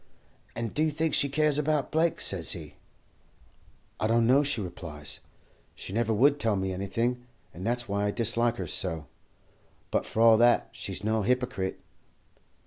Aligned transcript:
"'And 0.55 0.73
do 0.73 0.81
you 0.85 0.89
think 0.89 1.13
she 1.13 1.29
cares 1.29 1.59
about 1.59 1.91
Blake?' 1.91 2.21
says 2.21 2.53
he. 2.53 2.73
"'I 3.99 4.07
don't 4.07 4.25
know,' 4.25 4.41
she 4.41 4.59
replies. 4.59 5.19
'She 5.75 5.93
never 5.93 6.11
would 6.11 6.39
tell 6.39 6.55
me 6.55 6.73
anything, 6.73 7.23
and 7.53 7.63
that's 7.63 7.87
why 7.87 8.05
I 8.07 8.09
dislike 8.09 8.55
her 8.55 8.65
so. 8.65 9.05
But, 9.91 10.07
for 10.07 10.23
all 10.23 10.37
that, 10.39 10.69
she's 10.71 11.03
no 11.03 11.21
hypocrite.' 11.21 11.79